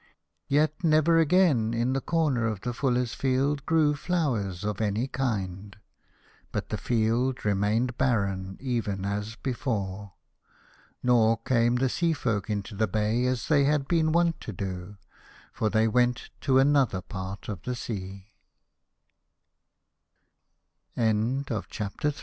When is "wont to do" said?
14.11-14.97